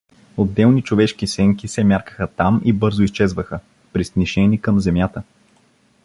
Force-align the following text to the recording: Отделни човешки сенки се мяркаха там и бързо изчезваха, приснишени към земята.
Отделни 0.37 0.81
човешки 0.83 1.27
сенки 1.27 1.67
се 1.67 1.83
мяркаха 1.83 2.27
там 2.27 2.61
и 2.65 2.73
бързо 2.73 3.03
изчезваха, 3.03 3.59
приснишени 3.93 4.61
към 4.61 4.79
земята. 4.79 5.23